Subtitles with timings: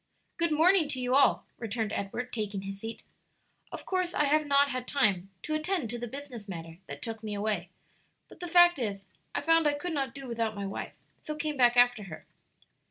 [0.37, 3.03] "Good morning to you all," returned Edward, taking his seat.
[3.71, 7.21] "Of course I have not had time to attend to the business matter that took
[7.21, 7.69] me away;
[8.27, 11.55] but the fact is, I found I could not do without my wife, so came
[11.55, 12.25] back after her."